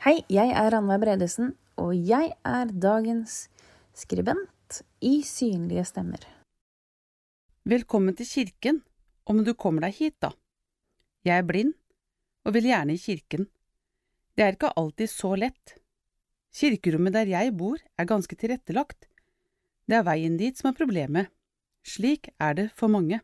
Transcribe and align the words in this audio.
Hei, 0.00 0.22
jeg 0.32 0.54
er 0.56 0.70
Ranveig 0.72 0.96
Bredesen, 1.02 1.50
og 1.76 1.90
jeg 1.92 2.30
er 2.48 2.70
dagens 2.72 3.50
skribent 3.92 4.78
i 5.04 5.18
Synlige 5.28 5.82
stemmer. 5.84 6.22
Velkommen 7.68 8.14
til 8.16 8.24
kirken, 8.24 8.78
om 9.28 9.42
du 9.44 9.50
kommer 9.52 9.84
deg 9.84 9.98
hit, 9.98 10.14
da. 10.24 10.30
Jeg 11.28 11.42
er 11.42 11.44
blind, 11.44 11.74
og 12.48 12.54
vil 12.56 12.70
gjerne 12.70 12.96
i 12.96 13.02
kirken. 13.02 13.44
Det 14.32 14.46
er 14.46 14.56
ikke 14.56 14.70
alltid 14.80 15.12
så 15.12 15.34
lett. 15.36 15.74
Kirkerommet 16.56 17.18
der 17.18 17.28
jeg 17.28 17.52
bor, 17.58 17.76
er 17.76 18.08
ganske 18.08 18.38
tilrettelagt. 18.40 19.04
Det 19.84 19.98
er 19.98 20.06
veien 20.08 20.38
dit 20.40 20.56
som 20.56 20.70
er 20.70 20.78
problemet. 20.80 21.28
Slik 21.84 22.30
er 22.40 22.56
det 22.56 22.66
for 22.72 22.88
mange. 22.88 23.20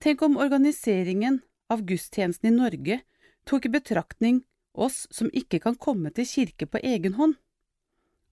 Tenk 0.00 0.24
om 0.24 0.40
organiseringen 0.40 1.42
av 1.68 1.84
gudstjenesten 1.84 2.48
i 2.48 2.54
Norge 2.56 2.98
tok 3.44 3.68
i 3.68 3.74
betraktning 3.76 4.40
oss 4.74 5.06
som 5.10 5.30
ikke 5.32 5.60
kan 5.62 5.76
komme 5.76 6.12
til 6.14 6.28
kirke 6.28 6.66
på 6.66 6.80
egen 6.82 7.18
hånd. 7.18 7.36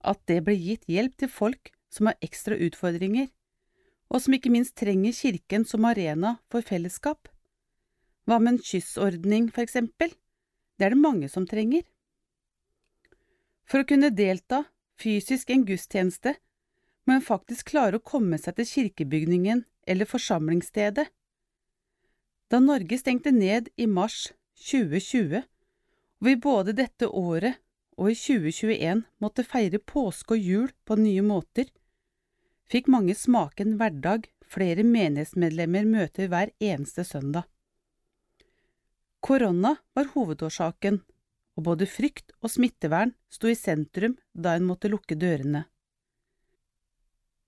At 0.01 0.23
det 0.27 0.41
ble 0.46 0.56
gitt 0.56 0.88
hjelp 0.88 1.16
til 1.20 1.28
folk 1.28 1.73
som 1.92 2.09
har 2.09 2.19
ekstra 2.24 2.56
utfordringer, 2.56 3.28
og 4.10 4.23
som 4.23 4.34
ikke 4.34 4.52
minst 4.52 4.77
trenger 4.79 5.15
kirken 5.15 5.66
som 5.66 5.84
arena 5.84 6.38
for 6.51 6.65
fellesskap. 6.66 7.29
Hva 8.27 8.38
med 8.38 8.55
en 8.56 8.65
kyssordning, 8.65 9.51
for 9.52 9.62
eksempel? 9.65 10.12
Det 10.79 10.87
er 10.87 10.95
det 10.95 11.02
mange 11.02 11.29
som 11.29 11.46
trenger. 11.46 11.84
For 13.68 13.82
å 13.82 13.87
kunne 13.87 14.10
delta 14.10 14.65
fysisk 15.01 15.51
i 15.51 15.59
en 15.59 15.66
gudstjeneste 15.68 16.34
må 17.07 17.16
en 17.16 17.24
faktisk 17.24 17.70
klare 17.73 18.01
å 18.01 18.04
komme 18.04 18.38
seg 18.38 18.57
til 18.59 18.68
kirkebygningen 18.70 19.65
eller 19.91 20.09
forsamlingsstedet. 20.09 21.07
Da 22.51 22.59
Norge 22.62 22.98
stengte 22.98 23.30
ned 23.30 23.70
i 23.79 23.87
mars 23.87 24.32
2020, 24.70 25.45
og 26.20 26.27
vi 26.29 26.37
både 26.37 26.74
dette 26.77 27.09
året 27.09 27.56
og 28.01 28.10
i 28.12 28.16
2021 28.16 29.05
måtte 29.24 29.45
feire 29.45 29.80
påske 29.80 30.37
og 30.37 30.51
jul 30.51 30.69
på 30.85 30.96
nye 31.01 31.23
måter, 31.24 31.68
fikk 32.71 32.88
mange 32.93 33.16
smake 33.16 33.65
en 33.65 33.79
hverdag 33.80 34.29
flere 34.51 34.85
menighetsmedlemmer 34.85 35.88
møter 35.88 36.29
hver 36.30 36.52
eneste 36.60 37.04
søndag. 37.04 37.46
Korona 39.21 39.74
var 39.95 40.09
hovedårsaken, 40.15 41.01
og 41.59 41.65
både 41.66 41.88
frykt 41.88 42.32
og 42.41 42.52
smittevern 42.52 43.13
sto 43.32 43.51
i 43.51 43.59
sentrum 43.59 44.16
da 44.32 44.54
en 44.57 44.68
måtte 44.68 44.88
lukke 44.88 45.16
dørene. 45.18 45.66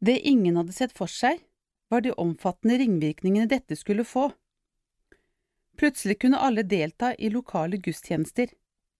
Det 0.03 0.19
ingen 0.29 0.59
hadde 0.59 0.75
sett 0.77 0.93
for 0.97 1.09
seg, 1.09 1.41
var 1.89 2.03
de 2.03 2.13
omfattende 2.19 2.79
ringvirkningene 2.81 3.49
dette 3.49 3.77
skulle 3.79 4.05
få. 4.09 4.31
Plutselig 5.79 6.19
kunne 6.25 6.41
alle 6.41 6.65
delta 6.67 7.13
i 7.15 7.31
lokale 7.33 7.79
gudstjenester, 7.81 8.51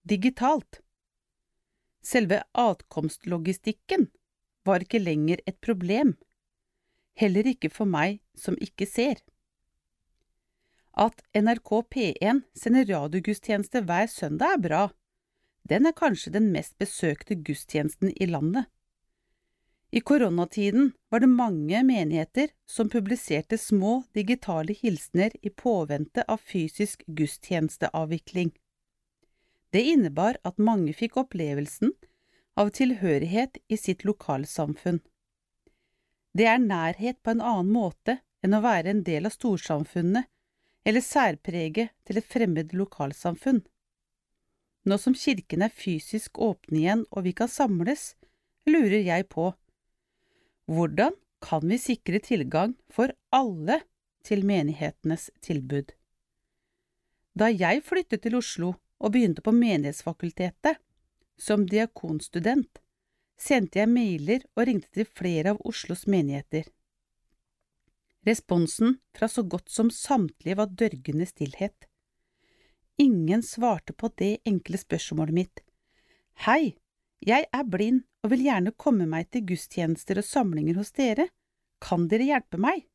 digitalt. 0.09 0.81
Selve 2.03 2.43
atkomstlogistikken 2.53 4.09
var 4.67 4.83
ikke 4.83 4.99
lenger 4.99 5.39
et 5.47 5.59
problem, 5.63 6.17
heller 7.19 7.47
ikke 7.47 7.71
for 7.71 7.87
meg 7.87 8.19
som 8.35 8.57
ikke 8.61 8.87
ser. 8.89 9.21
At 10.93 11.23
NRK 11.33 11.71
P1 11.95 12.43
sender 12.55 12.85
radiogudstjeneste 12.89 13.81
hver 13.87 14.11
søndag 14.11 14.57
er 14.57 14.61
bra, 14.67 14.83
den 15.69 15.87
er 15.87 15.95
kanskje 15.95 16.33
den 16.35 16.51
mest 16.51 16.75
besøkte 16.77 17.39
gudstjenesten 17.39 18.11
i 18.19 18.27
landet. 18.27 18.67
I 19.93 20.01
koronatiden 20.01 20.91
var 21.13 21.21
det 21.21 21.29
mange 21.29 21.83
menigheter 21.85 22.49
som 22.65 22.89
publiserte 22.89 23.59
små 23.61 24.01
digitale 24.17 24.73
hilsener 24.73 25.35
i 25.41 25.51
påvente 25.53 26.25
av 26.27 26.41
fysisk 26.41 27.03
gudstjenesteavvikling. 27.07 28.49
Det 29.73 29.81
innebar 29.81 30.37
at 30.45 30.61
mange 30.61 30.93
fikk 30.93 31.17
opplevelsen 31.23 31.95
av 32.61 32.69
tilhørighet 32.77 33.57
i 33.67 33.77
sitt 33.77 34.03
lokalsamfunn. 34.05 34.99
Det 36.37 36.45
er 36.49 36.61
nærhet 36.61 37.17
på 37.25 37.33
en 37.33 37.41
annen 37.41 37.71
måte 37.73 38.19
enn 38.45 38.53
å 38.53 38.61
være 38.61 38.93
en 38.93 39.01
del 39.07 39.25
av 39.29 39.33
storsamfunnet 39.33 40.29
eller 40.85 41.01
særpreget 41.01 41.93
til 42.05 42.19
et 42.19 42.29
fremmed 42.29 42.73
lokalsamfunn. 42.77 43.63
Nå 44.85 44.97
som 44.99 45.15
kirken 45.15 45.63
er 45.65 45.73
fysisk 45.73 46.37
åpne 46.37 46.81
igjen 46.81 47.03
og 47.09 47.23
vi 47.25 47.33
kan 47.37 47.49
samles, 47.49 48.13
lurer 48.69 49.01
jeg 49.01 49.29
på 49.31 49.53
hvordan 50.69 51.15
kan 51.43 51.65
vi 51.67 51.79
sikre 51.81 52.21
tilgang 52.23 52.75
for 52.93 53.11
alle 53.33 53.81
til 54.23 54.45
menighetenes 54.47 55.29
tilbud? 55.43 55.91
Da 57.33 57.49
jeg 57.49 57.81
flyttet 57.83 58.23
til 58.23 58.37
Oslo 58.37 58.75
og 59.03 59.11
begynte 59.11 59.43
på 59.43 59.51
Menighetsfakultetet, 59.51 60.79
som 61.37 61.65
diakonstudent, 61.67 62.79
sendte 63.39 63.81
jeg 63.81 63.91
mailer 63.91 64.45
og 64.55 64.67
ringte 64.69 64.91
til 64.95 65.09
flere 65.09 65.53
av 65.53 65.61
Oslos 65.67 66.05
menigheter. 66.07 66.69
Responsen 68.23 68.99
fra 69.17 69.27
så 69.27 69.43
godt 69.43 69.67
som 69.73 69.89
samtlige 69.91 70.55
var 70.55 70.71
dørgende 70.71 71.27
stillhet. 71.27 71.89
Ingen 73.01 73.43
svarte 73.43 73.93
på 73.93 74.07
det 74.21 74.37
enkle 74.47 74.79
spørsmålet 74.79 75.35
mitt. 75.35 75.63
Hei, 76.45 76.77
jeg 77.19 77.49
er 77.51 77.67
blind 77.67 78.05
og 78.23 78.31
vil 78.31 78.45
gjerne 78.47 78.71
komme 78.79 79.07
meg 79.09 79.27
til 79.33 79.43
gudstjenester 79.49 80.21
og 80.21 80.27
samlinger 80.27 80.79
hos 80.79 80.93
dere, 80.95 81.27
kan 81.83 82.07
dere 82.07 82.29
hjelpe 82.29 82.59
meg? 82.61 82.85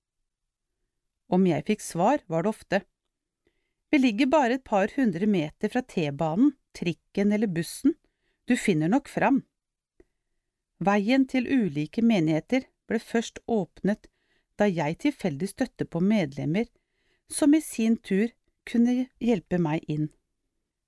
Om 1.29 1.45
jeg 1.51 1.67
fikk 1.69 1.85
svar, 1.85 2.23
var 2.25 2.47
det 2.47 2.55
ofte. 2.55 2.81
Vi 3.91 3.99
ligger 3.99 4.27
bare 4.27 4.59
et 4.59 4.65
par 4.65 4.91
hundre 4.97 5.27
meter 5.27 5.73
fra 5.73 5.83
T-banen, 5.83 6.53
trikken 6.77 7.33
eller 7.33 7.47
bussen, 7.47 7.95
du 8.45 8.57
finner 8.57 8.89
nok 8.89 9.09
fram. 9.09 9.43
Veien 10.85 11.25
til 11.27 11.49
ulike 11.49 12.05
menigheter 12.05 12.69
ble 12.89 13.01
først 13.01 13.41
åpnet 13.47 14.11
da 14.59 14.69
jeg 14.69 14.99
tilfeldig 15.05 15.49
støtte 15.51 15.87
på 15.87 16.03
medlemmer 16.05 16.69
som 17.33 17.55
i 17.55 17.61
sin 17.65 17.97
tur 17.97 18.29
kunne 18.69 19.09
hjelpe 19.21 19.59
meg 19.59 19.85
inn. 19.89 20.09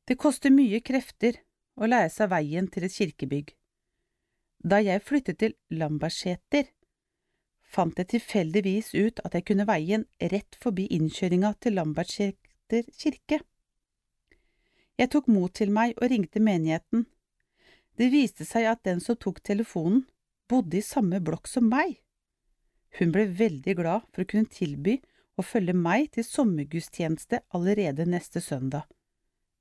Det 0.07 0.19
koster 0.19 0.53
mye 0.53 0.81
krefter 0.85 1.41
å 1.81 1.89
lære 1.89 2.11
seg 2.13 2.31
veien 2.33 2.69
til 2.69 2.85
et 2.85 2.97
kirkebygg. 2.97 3.55
Da 4.61 4.81
jeg 4.85 5.05
flyttet 5.07 5.41
til 5.41 5.57
Lambertseter, 5.73 6.69
fant 7.65 7.97
jeg 7.97 8.11
tilfeldigvis 8.13 8.93
ut 8.95 9.21
at 9.25 9.37
jeg 9.39 9.47
kunne 9.49 9.69
veien 9.69 10.05
rett 10.33 10.59
forbi 10.61 10.89
innkjøringa 10.97 11.55
til 11.61 11.79
Lambertseter 11.79 12.40
kirke. 12.97 13.41
Jeg 15.01 15.11
tok 15.13 15.31
mot 15.33 15.53
til 15.57 15.73
meg 15.73 15.97
og 15.99 16.11
ringte 16.13 16.43
menigheten. 16.45 17.07
Det 17.97 18.11
viste 18.13 18.47
seg 18.49 18.69
at 18.71 18.85
den 18.85 19.01
som 19.01 19.17
tok 19.17 19.43
telefonen, 19.45 20.07
bodde 20.51 20.81
i 20.81 20.85
samme 20.85 21.21
blokk 21.25 21.49
som 21.49 21.69
meg. 21.71 22.01
Hun 22.99 23.13
ble 23.15 23.27
veldig 23.39 23.75
glad 23.79 24.07
for 24.11 24.25
å 24.25 24.31
kunne 24.31 24.51
tilby 24.51 24.99
å 25.39 25.45
følge 25.47 25.77
meg 25.77 26.11
til 26.17 26.27
sommergudstjeneste 26.27 27.43
allerede 27.57 28.07
neste 28.09 28.43
søndag. 28.45 28.89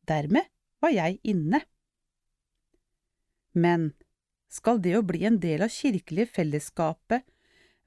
Dermed 0.10 0.50
var 0.82 0.94
jeg 0.96 1.20
inne. 1.24 1.62
Men 3.54 3.92
skal 4.50 4.82
det 4.82 4.96
å 4.98 5.06
bli 5.06 5.26
en 5.30 5.38
del 5.42 5.64
av 5.66 5.74
kirkelige 5.74 6.34
fellesskapet 6.40 7.26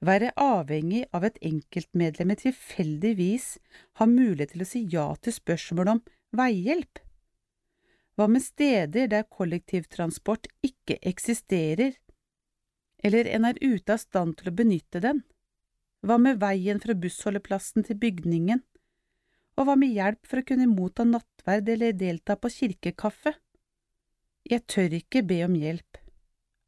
være 0.05 0.33
avhengig 0.39 1.05
av 1.15 1.25
at 1.29 1.39
enkeltmedlemmer 1.45 2.39
tilfeldigvis 2.39 3.47
har 3.99 4.11
mulighet 4.11 4.53
til 4.53 4.65
å 4.65 4.69
si 4.69 4.83
ja 4.91 5.07
til 5.21 5.35
spørsmål 5.35 5.95
om 5.95 6.01
veihjelp? 6.35 6.99
Hva 8.13 8.27
med 8.29 8.45
steder 8.45 9.09
der 9.09 9.25
kollektivtransport 9.25 10.49
ikke 10.65 10.99
eksisterer, 11.01 11.95
eller 13.03 13.29
en 13.35 13.47
er 13.49 13.61
ute 13.61 13.95
av 13.95 14.03
stand 14.03 14.37
til 14.39 14.51
å 14.51 14.57
benytte 14.59 15.01
den? 15.03 15.23
Hva 16.03 16.19
med 16.19 16.41
veien 16.43 16.81
fra 16.83 16.93
bussholdeplassen 16.99 17.87
til 17.87 17.97
bygningen? 17.99 18.61
Og 19.57 19.67
hva 19.67 19.75
med 19.79 19.93
hjelp 19.95 20.27
for 20.27 20.41
å 20.41 20.47
kunne 20.47 20.69
motta 20.69 21.05
nattverd 21.07 21.69
eller 21.75 21.97
delta 21.97 22.35
på 22.35 22.51
kirkekaffe? 22.51 23.35
Jeg 24.49 24.65
tør 24.67 24.97
ikke 24.99 25.23
be 25.23 25.43
om 25.45 25.55
hjelp. 25.55 26.02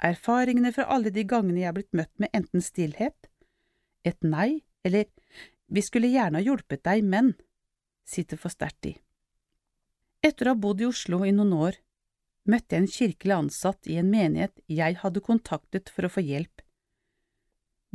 Erfaringene 0.04 0.74
fra 0.76 0.90
alle 0.92 1.12
de 1.14 1.24
gangene 1.24 1.62
jeg 1.62 1.70
er 1.70 1.78
blitt 1.78 1.96
møtt 1.96 2.14
med 2.20 2.34
enten 2.36 2.64
stillhet, 2.64 3.30
et 4.04 4.22
nei 4.24 4.66
eller 4.86 5.08
vi 5.68 5.82
skulle 5.82 6.12
gjerne 6.12 6.40
ha 6.40 6.46
hjulpet 6.46 6.84
deg, 6.86 7.04
men 7.04 7.34
sitter 8.06 8.38
for 8.38 8.54
sterkt 8.54 8.92
i. 8.92 8.94
Etter 10.26 10.50
å 10.50 10.54
ha 10.54 10.62
bodd 10.62 10.82
i 10.82 10.90
Oslo 10.90 11.24
i 11.26 11.34
noen 11.34 11.54
år, 11.58 11.80
møtte 12.46 12.76
jeg 12.76 12.84
en 12.84 12.92
kirkelig 12.92 13.36
ansatt 13.36 13.90
i 13.90 13.98
en 14.02 14.12
menighet 14.12 14.62
jeg 14.70 15.00
hadde 15.02 15.24
kontaktet 15.26 15.90
for 15.90 16.06
å 16.06 16.12
få 16.14 16.22
hjelp. 16.26 16.62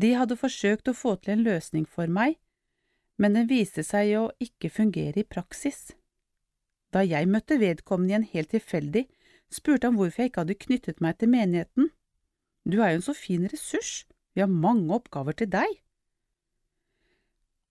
De 0.01 0.15
hadde 0.17 0.39
forsøkt 0.41 0.89
å 0.91 0.97
få 0.97 1.15
til 1.21 1.37
en 1.37 1.45
løsning 1.47 1.87
for 1.87 2.11
meg, 2.11 2.39
men 3.21 3.37
den 3.37 3.51
viste 3.51 3.85
seg 3.85 4.15
å 4.17 4.29
ikke 4.43 4.71
fungere 4.73 5.23
i 5.23 5.29
praksis. 5.29 5.91
Da 6.91 7.05
jeg 7.05 7.29
møtte 7.31 7.61
vedkommende 7.61 8.15
igjen 8.15 8.31
helt 8.33 8.51
tilfeldig, 8.55 9.05
spurte 9.53 9.89
han 9.89 9.99
hvorfor 9.99 10.23
jeg 10.23 10.33
ikke 10.33 10.45
hadde 10.45 10.59
knyttet 10.65 11.03
meg 11.05 11.19
til 11.19 11.33
menigheten. 11.33 11.91
Du 12.65 12.81
er 12.81 12.95
jo 12.95 13.01
en 13.01 13.07
så 13.09 13.15
fin 13.17 13.47
ressurs, 13.51 14.05
vi 14.35 14.45
har 14.45 14.51
mange 14.51 14.95
oppgaver 14.95 15.37
til 15.37 15.51
deg. 15.51 15.79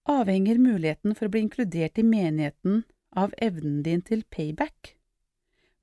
Avhenger 0.10 0.58
muligheten 0.60 1.16
for 1.16 1.28
å 1.28 1.34
bli 1.34 1.46
inkludert 1.46 2.00
i 2.02 2.08
menigheten 2.08 2.84
av 3.16 3.36
evnen 3.42 3.84
din 3.86 4.02
til 4.06 4.26
payback? 4.34 4.96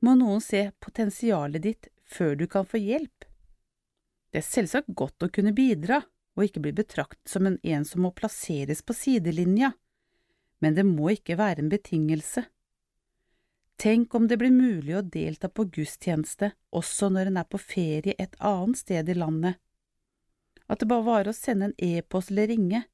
må 0.07 0.15
noen 0.19 0.43
se 0.45 0.69
potensialet 0.83 1.63
ditt 1.63 1.89
før 2.07 2.37
du 2.39 2.47
kan 2.51 2.67
få 2.69 2.81
hjelp. 2.81 3.25
Det 4.31 4.43
er 4.43 4.47
selvsagt 4.47 4.93
godt 4.99 5.25
å 5.25 5.33
kunne 5.33 5.55
bidra 5.57 6.03
og 6.37 6.45
ikke 6.45 6.63
bli 6.67 6.75
betraktet 6.77 7.31
som 7.31 7.49
en, 7.49 7.59
en 7.63 7.87
som 7.89 8.05
må 8.05 8.13
plasseres 8.15 8.83
på 8.85 8.95
sidelinja, 8.97 9.73
men 10.61 10.77
det 10.77 10.85
må 10.89 11.11
ikke 11.15 11.39
være 11.41 11.65
en 11.65 11.73
betingelse. 11.73 12.45
Tenk 13.77 14.15
om 14.15 14.25
det 14.25 14.39
blir 14.41 14.55
mulig 14.55 14.95
å 14.97 15.05
delta 15.05 15.51
på 15.53 15.67
gudstjeneste 15.69 16.49
også 16.73 17.11
når 17.13 17.29
en 17.31 17.41
er 17.43 17.49
på 17.49 17.61
ferie 17.61 18.15
et 18.19 18.37
annet 18.41 18.81
sted 18.81 19.09
i 19.13 19.17
landet. 19.17 19.59
At 20.67 20.81
det 20.81 20.89
bare 20.89 21.05
var 21.05 21.29
å 21.29 21.35
sende 21.37 21.69
en 21.69 21.77
e-post 21.77 22.33
eller 22.33 22.49
ringe. 22.49 22.87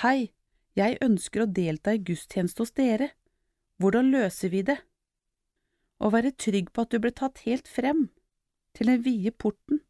Hei, 0.00 0.32
jeg 0.76 0.96
ønsker 1.04 1.44
å 1.44 1.50
delta 1.58 1.92
i 1.92 2.00
gudstjeneste 2.00 2.64
hos 2.64 2.72
dere. 2.72 3.10
Hvordan 3.76 4.08
løser 4.14 4.52
vi 4.54 4.62
det? 4.64 4.78
Å 6.00 6.08
være 6.12 6.32
trygg 6.32 6.72
på 6.72 6.84
at 6.84 6.92
du 6.92 7.00
ble 7.00 7.12
tatt 7.12 7.42
helt 7.44 7.68
frem, 7.68 8.08
til 8.76 8.88
den 8.88 9.04
vide 9.04 9.32
porten, 9.32 9.82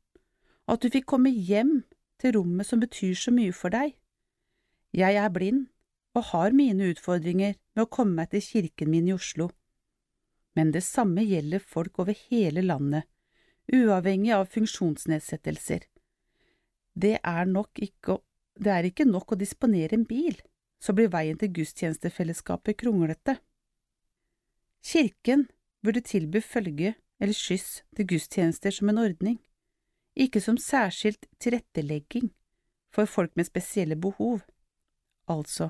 og 0.66 0.76
at 0.76 0.82
du 0.82 0.90
fikk 0.90 1.06
komme 1.10 1.30
hjem 1.30 1.84
til 2.22 2.34
rommet 2.38 2.66
som 2.66 2.82
betyr 2.82 3.14
så 3.18 3.34
mye 3.34 3.54
for 3.54 3.74
deg. 3.74 3.94
Jeg 4.94 5.18
er 5.22 5.30
blind 5.30 5.68
og 6.18 6.30
har 6.32 6.54
mine 6.54 6.90
utfordringer 6.90 7.54
med 7.54 7.84
å 7.84 7.90
komme 7.90 8.18
meg 8.18 8.34
til 8.34 8.42
kirken 8.42 8.90
min 8.90 9.10
i 9.10 9.14
Oslo 9.14 9.50
men 10.56 10.72
det 10.72 10.82
samme 10.84 11.22
gjelder 11.26 11.60
folk 11.60 12.00
over 12.00 12.16
hele 12.30 12.64
landet, 12.64 13.04
uavhengig 13.72 14.32
av 14.32 14.46
funksjonsnedsettelser. 14.50 15.84
Det 16.96 17.18
er, 17.20 17.50
ikke, 17.84 18.18
det 18.56 18.72
er 18.72 18.88
ikke 18.88 19.04
nok 19.04 19.34
å 19.34 19.40
disponere 19.40 19.98
en 19.98 20.06
bil, 20.08 20.38
så 20.80 20.94
blir 20.96 21.12
veien 21.12 21.36
til 21.38 21.52
gudstjenestefellesskapet 21.58 22.78
kronglete. 22.80 23.36
Kirken 24.86 25.46
burde 25.84 26.00
tilby 26.00 26.40
følge 26.40 26.94
eller 27.20 27.36
skyss 27.36 27.82
til 27.96 28.08
gudstjenester 28.12 28.72
som 28.72 28.92
en 28.92 29.02
ordning, 29.02 29.38
ikke 30.16 30.40
som 30.40 30.56
særskilt 30.60 31.28
tilrettelegging 31.42 32.30
for 32.94 33.08
folk 33.10 33.34
med 33.36 33.48
spesielle 33.48 33.96
behov. 33.96 34.40
Altså, 35.28 35.68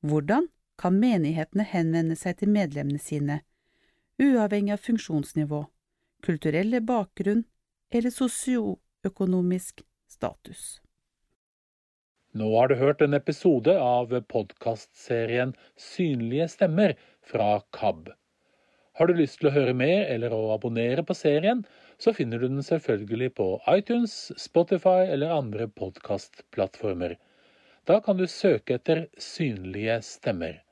hvordan 0.00 0.48
kan 0.78 0.98
menighetene 0.98 1.66
henvende 1.68 2.16
seg 2.18 2.40
til 2.40 2.50
medlemmene 2.50 2.98
sine 2.98 3.42
uavhengig 4.20 4.74
av 4.74 4.84
funksjonsnivå, 4.84 5.64
kulturelle 6.22 6.80
bakgrunn 6.84 7.44
eller 7.92 8.10
sosioøkonomisk 8.10 9.84
status. 10.08 10.80
Nå 12.32 12.48
har 12.56 12.70
du 12.70 12.78
hørt 12.80 13.02
en 13.04 13.12
episode 13.12 13.74
av 13.76 14.12
podkastserien 14.32 15.52
Synlige 15.76 16.46
stemmer 16.48 16.94
fra 17.28 17.60
KAB. 17.76 18.08
Har 18.96 19.08
du 19.08 19.16
lyst 19.16 19.40
til 19.40 19.50
å 19.50 19.52
høre 19.52 19.74
mer 19.76 20.06
eller 20.08 20.32
å 20.32 20.52
abonnere 20.54 21.04
på 21.04 21.16
serien, 21.16 21.60
så 22.00 22.12
finner 22.16 22.40
du 22.40 22.48
den 22.48 22.64
selvfølgelig 22.64 23.34
på 23.36 23.48
iTunes, 23.72 24.32
Spotify 24.40 25.04
eller 25.12 25.32
andre 25.32 25.68
podkastplattformer. 25.68 27.18
Da 27.88 28.00
kan 28.00 28.16
du 28.16 28.24
søke 28.28 28.78
etter 28.78 29.06
Synlige 29.20 30.00
stemmer. 30.06 30.62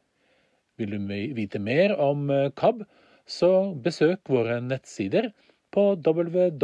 Vil 0.80 0.96
du 0.96 1.12
vite 1.36 1.60
mer 1.60 1.92
om 2.00 2.28
KAB, 2.56 2.86
så 3.30 3.50
besøk 3.84 4.30
våre 4.34 4.56
nettsider 4.64 5.30
på 5.74 5.82
www.kab.no. 5.94 6.58